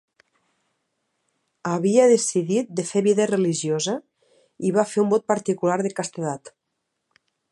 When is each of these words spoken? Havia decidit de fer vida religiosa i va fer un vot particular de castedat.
Havia 1.71 2.07
decidit 2.11 2.71
de 2.79 2.85
fer 2.93 3.03
vida 3.09 3.29
religiosa 3.33 3.95
i 4.69 4.73
va 4.79 4.89
fer 4.95 5.05
un 5.05 5.15
vot 5.15 5.31
particular 5.35 5.79
de 5.89 5.95
castedat. 6.01 6.55